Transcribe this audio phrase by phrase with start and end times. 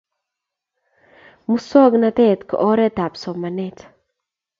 [1.47, 3.77] Musongnotet ko oret ab somanet